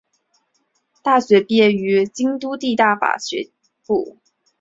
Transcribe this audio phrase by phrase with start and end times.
[1.03, 3.51] 大学毕业于京都帝大法学
[3.85, 4.17] 部。